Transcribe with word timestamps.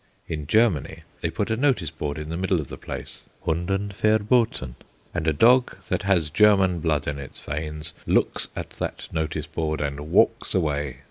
In 0.27 0.47
Germany, 0.47 1.03
they 1.21 1.29
put 1.29 1.51
a 1.51 1.55
notice 1.55 1.91
board 1.91 2.17
in 2.17 2.29
the 2.29 2.35
middle 2.35 2.59
of 2.59 2.69
the 2.69 2.75
place, 2.79 3.21
"Hunden 3.45 3.89
verboten," 3.95 4.73
and 5.13 5.27
a 5.27 5.31
dog 5.31 5.75
that 5.89 6.01
has 6.01 6.31
German 6.31 6.79
blood 6.79 7.07
in 7.07 7.19
its 7.19 7.39
veins 7.39 7.93
looks 8.07 8.47
at 8.55 8.71
that 8.79 9.09
notice 9.13 9.45
board 9.45 9.79
and 9.79 10.11
walks 10.11 10.55
away. 10.55 10.97